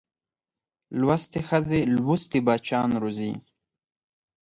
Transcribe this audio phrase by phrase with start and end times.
[0.99, 3.33] لوستې ښځې لوستي بچیان روزي